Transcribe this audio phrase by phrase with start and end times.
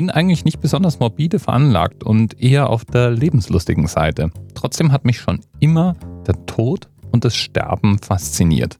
[0.00, 4.30] bin eigentlich nicht besonders morbide veranlagt und eher auf der lebenslustigen Seite.
[4.54, 5.94] Trotzdem hat mich schon immer
[6.26, 8.78] der Tod und das Sterben fasziniert.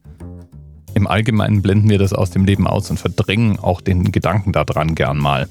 [0.94, 4.94] Im Allgemeinen blenden wir das aus dem Leben aus und verdrängen auch den Gedanken daran
[4.94, 5.46] gern mal.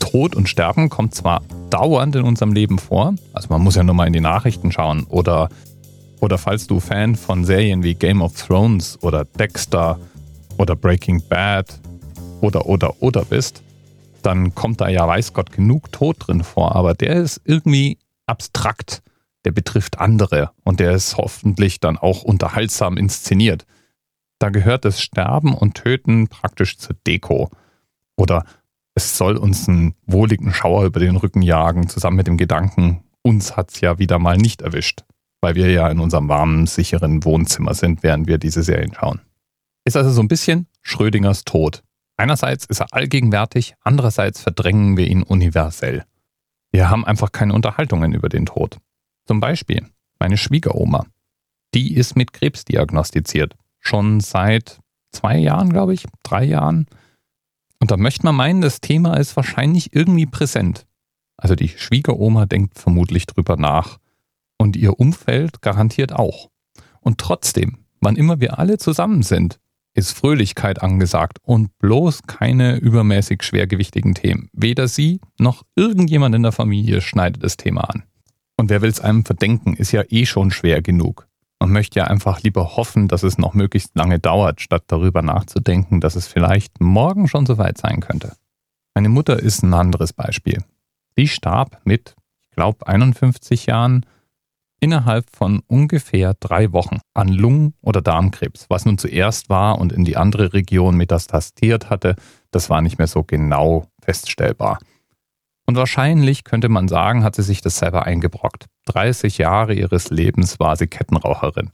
[0.00, 3.94] Tod und Sterben kommt zwar dauernd in unserem Leben vor, also man muss ja nur
[3.94, 5.48] mal in die Nachrichten schauen oder,
[6.18, 10.00] oder falls du Fan von Serien wie Game of Thrones oder Dexter
[10.58, 11.78] oder Breaking Bad
[12.40, 13.62] oder oder oder bist,
[14.26, 19.02] dann kommt da ja weiß Gott genug Tod drin vor, aber der ist irgendwie abstrakt,
[19.44, 23.66] der betrifft andere und der ist hoffentlich dann auch unterhaltsam inszeniert.
[24.38, 27.50] Da gehört das Sterben und Töten praktisch zur Deko.
[28.16, 28.44] Oder
[28.94, 33.56] es soll uns einen wohligen Schauer über den Rücken jagen, zusammen mit dem Gedanken, uns
[33.56, 35.04] hat es ja wieder mal nicht erwischt,
[35.40, 39.20] weil wir ja in unserem warmen, sicheren Wohnzimmer sind, während wir diese Serien schauen.
[39.84, 41.82] Ist also so ein bisschen Schrödingers Tod.
[42.16, 46.04] Einerseits ist er allgegenwärtig, andererseits verdrängen wir ihn universell.
[46.70, 48.78] Wir haben einfach keine Unterhaltungen über den Tod.
[49.26, 49.86] Zum Beispiel
[50.18, 51.06] meine Schwiegeroma.
[51.74, 56.86] Die ist mit Krebs diagnostiziert schon seit zwei Jahren, glaube ich, drei Jahren.
[57.80, 60.86] Und da möchte man meinen, das Thema ist wahrscheinlich irgendwie präsent.
[61.36, 63.98] Also die Schwiegeroma denkt vermutlich drüber nach
[64.56, 66.50] und ihr Umfeld garantiert auch.
[67.00, 69.58] Und trotzdem, wann immer wir alle zusammen sind,
[69.94, 74.48] ist Fröhlichkeit angesagt und bloß keine übermäßig schwergewichtigen Themen.
[74.52, 78.04] Weder sie noch irgendjemand in der Familie schneidet das Thema an.
[78.56, 81.26] Und wer will es einem verdenken, ist ja eh schon schwer genug.
[81.60, 86.00] Man möchte ja einfach lieber hoffen, dass es noch möglichst lange dauert, statt darüber nachzudenken,
[86.00, 88.32] dass es vielleicht morgen schon soweit sein könnte.
[88.94, 90.64] Meine Mutter ist ein anderes Beispiel.
[91.16, 94.04] Sie starb mit, ich glaube, 51 Jahren
[94.82, 98.66] innerhalb von ungefähr drei Wochen an Lungen- oder Darmkrebs.
[98.68, 102.16] Was nun zuerst war und in die andere Region metastasiert hatte,
[102.50, 104.80] das war nicht mehr so genau feststellbar.
[105.66, 108.66] Und wahrscheinlich könnte man sagen, hat sie sich das selber eingebrockt.
[108.86, 111.70] 30 Jahre ihres Lebens war sie Kettenraucherin.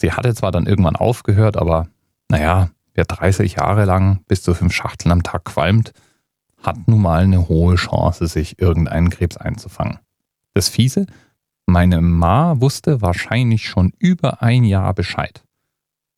[0.00, 1.88] Sie hatte zwar dann irgendwann aufgehört, aber
[2.28, 5.92] naja, wer 30 Jahre lang bis zu fünf Schachteln am Tag qualmt,
[6.62, 9.98] hat nun mal eine hohe Chance, sich irgendeinen Krebs einzufangen.
[10.54, 11.06] Das Fiese,
[11.66, 15.44] meine Ma wusste wahrscheinlich schon über ein Jahr Bescheid.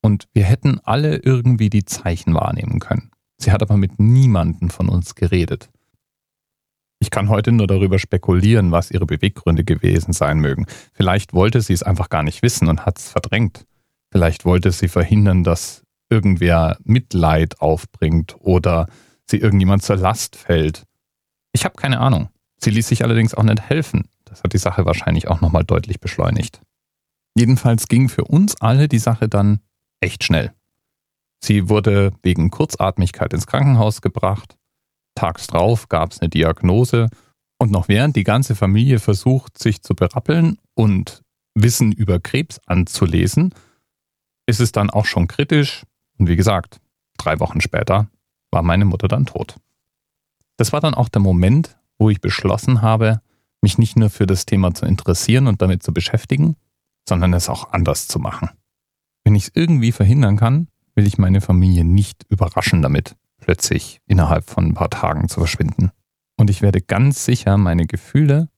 [0.02, 3.10] Und wir hätten alle irgendwie die Zeichen wahrnehmen können.
[3.38, 5.70] Sie hat aber mit niemandem von uns geredet.
[7.00, 10.66] Ich kann heute nur darüber spekulieren, was ihre Beweggründe gewesen sein mögen.
[10.92, 13.66] Vielleicht wollte sie es einfach gar nicht wissen und hat es verdrängt.
[14.10, 18.88] Vielleicht wollte sie verhindern, dass irgendwer Mitleid aufbringt oder
[19.26, 20.84] sie irgendjemand zur Last fällt.
[21.52, 22.28] Ich habe keine Ahnung.
[22.60, 24.08] Sie ließ sich allerdings auch nicht helfen.
[24.38, 26.60] Das hat die Sache wahrscheinlich auch nochmal deutlich beschleunigt.
[27.34, 29.58] Jedenfalls ging für uns alle die Sache dann
[29.98, 30.52] echt schnell.
[31.42, 34.56] Sie wurde wegen Kurzatmigkeit ins Krankenhaus gebracht.
[35.16, 37.08] Tags drauf gab es eine Diagnose
[37.58, 43.52] und noch während die ganze Familie versucht, sich zu berappeln und Wissen über Krebs anzulesen,
[44.46, 45.82] ist es dann auch schon kritisch.
[46.16, 46.80] Und wie gesagt,
[47.16, 48.06] drei Wochen später
[48.52, 49.56] war meine Mutter dann tot.
[50.56, 53.20] Das war dann auch der Moment, wo ich beschlossen habe,
[53.62, 56.56] mich nicht nur für das Thema zu interessieren und damit zu beschäftigen,
[57.08, 58.50] sondern es auch anders zu machen.
[59.24, 64.44] Wenn ich es irgendwie verhindern kann, will ich meine Familie nicht überraschen damit plötzlich innerhalb
[64.44, 65.90] von ein paar Tagen zu verschwinden.
[66.36, 68.48] Und ich werde ganz sicher meine Gefühle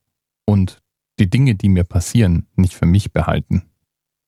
[0.47, 0.83] und
[1.19, 3.71] die Dinge, die mir passieren, nicht für mich behalten.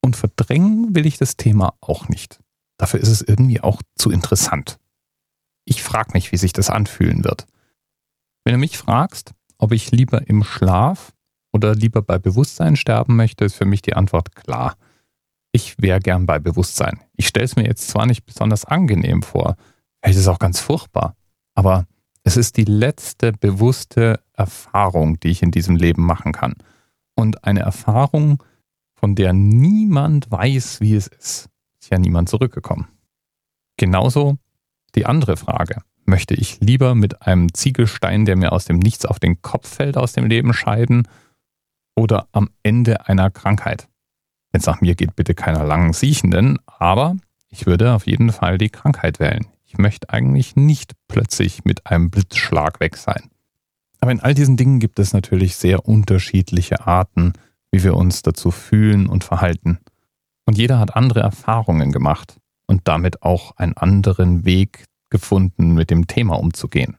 [0.02, 2.40] Und verdrängen will ich das Thema auch nicht.
[2.76, 4.78] Dafür ist es irgendwie auch zu interessant.
[5.64, 7.46] Ich frage mich, wie sich das anfühlen wird.
[8.44, 11.12] Wenn du mich fragst, ob ich lieber im Schlaf
[11.52, 14.76] oder lieber bei Bewusstsein sterben möchte, ist für mich die Antwort klar.
[15.52, 17.00] Ich wäre gern bei Bewusstsein.
[17.16, 19.56] Ich stelle es mir jetzt zwar nicht besonders angenehm vor,
[20.02, 21.14] Vielleicht ist es auch ganz furchtbar,
[21.54, 21.86] aber
[22.24, 26.54] es ist die letzte bewusste Erfahrung, die ich in diesem Leben machen kann.
[27.14, 28.42] Und eine Erfahrung,
[28.94, 31.48] von der niemand weiß, wie es ist.
[31.80, 32.88] Ist ja niemand zurückgekommen.
[33.76, 34.38] Genauso
[34.96, 35.82] die andere Frage.
[36.04, 39.96] Möchte ich lieber mit einem Ziegelstein, der mir aus dem Nichts auf den Kopf fällt,
[39.96, 41.06] aus dem Leben scheiden
[41.94, 43.88] oder am Ende einer Krankheit?
[44.50, 47.16] Wenn es nach mir geht, bitte keiner langen Siechenden, aber
[47.48, 49.46] ich würde auf jeden Fall die Krankheit wählen.
[49.64, 53.30] Ich möchte eigentlich nicht plötzlich mit einem Blitzschlag weg sein.
[54.00, 57.32] Aber in all diesen Dingen gibt es natürlich sehr unterschiedliche Arten,
[57.70, 59.78] wie wir uns dazu fühlen und verhalten.
[60.44, 62.36] Und jeder hat andere Erfahrungen gemacht
[62.66, 66.96] und damit auch einen anderen Weg gefunden, mit dem Thema umzugehen.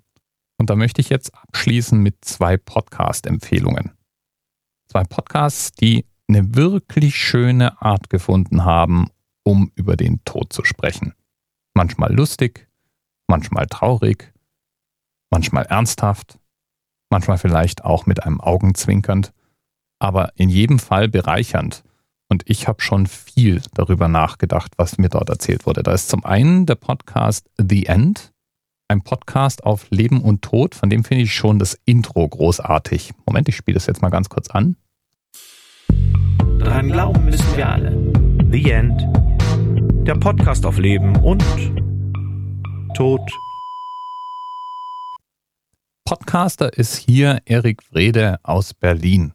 [0.58, 3.92] Und da möchte ich jetzt abschließen mit zwei Podcast-Empfehlungen.
[4.88, 9.10] Zwei Podcasts, die eine wirklich schöne Art gefunden haben,
[9.44, 11.14] um über den Tod zu sprechen
[11.76, 12.70] manchmal lustig,
[13.28, 14.34] manchmal traurig
[15.34, 16.38] manchmal ernsthaft,
[17.10, 19.34] manchmal vielleicht auch mit einem Augenzwinkernd,
[19.98, 21.84] aber in jedem Fall bereichernd.
[22.34, 25.84] Und ich habe schon viel darüber nachgedacht, was mir dort erzählt wurde.
[25.84, 28.34] Da ist zum einen der Podcast The End,
[28.88, 33.12] ein Podcast auf Leben und Tod, von dem finde ich schon das Intro großartig.
[33.28, 34.78] Moment, ich spiele das jetzt mal ganz kurz an.
[36.58, 37.92] Dran glauben müssen wir alle.
[38.52, 39.08] The End.
[40.08, 41.46] Der Podcast auf Leben und
[42.96, 43.22] Tod.
[46.04, 49.34] Podcaster ist hier Erik Wrede aus Berlin.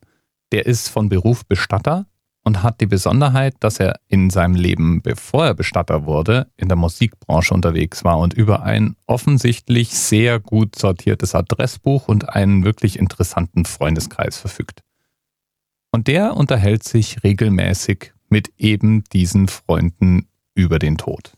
[0.50, 2.06] Der ist von Beruf Bestatter
[2.48, 6.78] und hat die Besonderheit, dass er in seinem Leben, bevor er Bestatter wurde, in der
[6.78, 13.66] Musikbranche unterwegs war und über ein offensichtlich sehr gut sortiertes Adressbuch und einen wirklich interessanten
[13.66, 14.80] Freundeskreis verfügt.
[15.92, 21.34] Und der unterhält sich regelmäßig mit eben diesen Freunden über den Tod.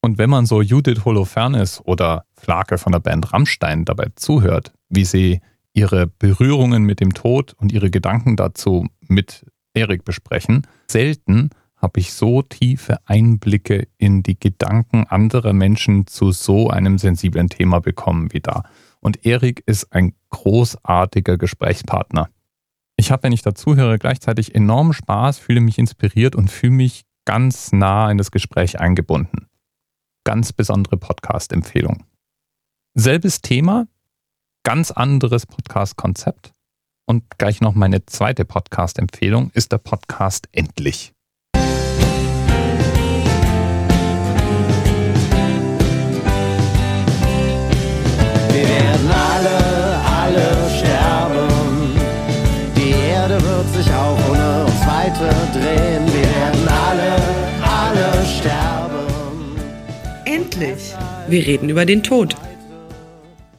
[0.00, 5.04] Und wenn man so Judith Holofernes oder Flake von der Band Rammstein dabei zuhört, wie
[5.04, 5.42] sie
[5.74, 9.44] ihre Berührungen mit dem Tod und ihre Gedanken dazu mit
[9.78, 16.70] Erik besprechen, selten habe ich so tiefe Einblicke in die Gedanken anderer Menschen zu so
[16.70, 18.64] einem sensiblen Thema bekommen wie da.
[19.00, 22.28] Und Erik ist ein großartiger Gesprächspartner.
[22.96, 27.70] Ich habe, wenn ich dazuhöre, gleichzeitig enormen Spaß, fühle mich inspiriert und fühle mich ganz
[27.70, 29.48] nah in das Gespräch eingebunden
[30.28, 32.04] ganz besondere Podcast-Empfehlung.
[32.92, 33.88] Selbes Thema,
[34.62, 36.52] ganz anderes Podcast-Konzept.
[37.08, 41.14] Und gleich noch meine zweite Podcast-Empfehlung ist der Podcast Endlich.
[48.52, 49.56] Wir werden alle,
[50.04, 51.48] alle sterben.
[52.76, 56.06] Die Erde wird sich auch ohne uns weiter drehen.
[56.12, 57.16] Wir werden alle,
[57.62, 59.56] alle sterben.
[60.26, 60.94] Endlich!
[61.26, 62.36] Wir reden über den Tod.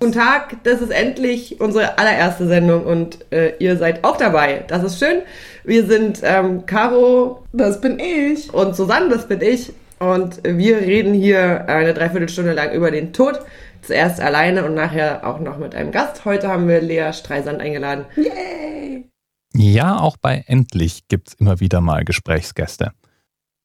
[0.01, 4.63] Guten Tag, das ist endlich unsere allererste Sendung und äh, ihr seid auch dabei.
[4.69, 5.23] Das ist schön.
[5.65, 9.73] Wir sind ähm, Caro, das bin ich, und Susanne, das bin ich.
[9.99, 13.41] Und wir reden hier eine Dreiviertelstunde lang über den Tod.
[13.81, 16.23] Zuerst alleine und nachher auch noch mit einem Gast.
[16.23, 18.05] Heute haben wir Lea Streisand eingeladen.
[18.15, 19.05] Yay!
[19.53, 22.93] Ja, auch bei Endlich gibt es immer wieder mal Gesprächsgäste.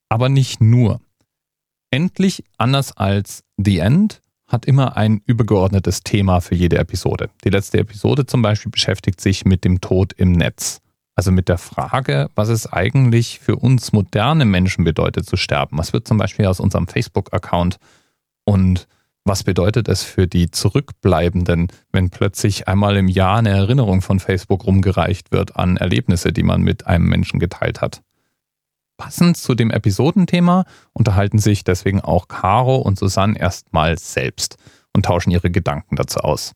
[0.09, 1.01] Aber nicht nur.
[1.93, 7.31] Endlich, anders als The End, hat immer ein übergeordnetes Thema für jede Episode.
[7.45, 10.81] Die letzte Episode zum Beispiel beschäftigt sich mit dem Tod im Netz.
[11.17, 15.79] Also mit der Frage, was es eigentlich für uns moderne Menschen bedeutet zu sterben.
[15.79, 17.77] Was wird zum Beispiel aus unserem Facebook-Account
[18.45, 18.89] und
[19.25, 24.67] was bedeutet es für die Zurückbleibenden, wenn plötzlich einmal im Jahr eine Erinnerung von Facebook
[24.67, 28.03] rumgereicht wird an Erlebnisse, die man mit einem Menschen geteilt hat?
[28.97, 34.57] Passend zu dem Episodenthema unterhalten sich deswegen auch Caro und Susanne erstmal selbst
[34.93, 36.55] und tauschen ihre Gedanken dazu aus.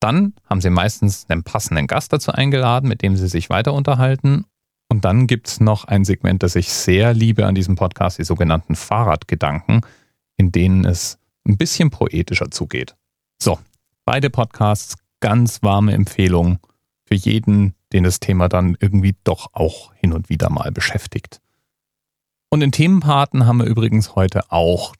[0.00, 4.46] Dann haben sie meistens einen passenden Gast dazu eingeladen, mit dem sie sich weiter unterhalten.
[4.88, 8.24] Und dann gibt es noch ein Segment, das ich sehr liebe an diesem Podcast, die
[8.24, 9.82] sogenannten Fahrradgedanken,
[10.36, 12.96] in denen es ein bisschen poetischer zugeht.
[13.40, 13.58] So,
[14.06, 16.58] beide Podcasts ganz warme Empfehlungen
[17.04, 21.39] für jeden, den das Thema dann irgendwie doch auch hin und wieder mal beschäftigt.
[22.50, 24.94] Und den Themenpaten haben wir übrigens heute auch,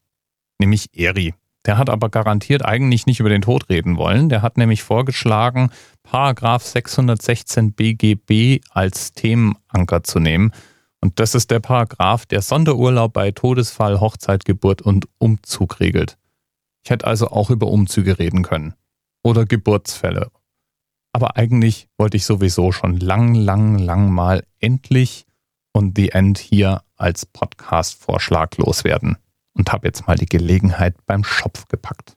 [0.60, 1.34] nämlich Eri.
[1.66, 4.28] Der hat aber garantiert eigentlich nicht über den Tod reden wollen.
[4.28, 5.70] Der hat nämlich vorgeschlagen,
[6.04, 10.52] Paragraph 616 BGB als Themenanker zu nehmen.
[11.00, 16.16] Und das ist der Paragraph, der Sonderurlaub bei Todesfall, Hochzeit, Geburt und Umzug regelt.
[16.84, 18.74] Ich hätte also auch über Umzüge reden können.
[19.22, 20.30] Oder Geburtsfälle.
[21.12, 25.26] Aber eigentlich wollte ich sowieso schon lang, lang, lang mal endlich
[25.72, 29.16] und The End hier als Podcast-Vorschlag loswerden
[29.54, 32.16] und habe jetzt mal die Gelegenheit beim Schopf gepackt.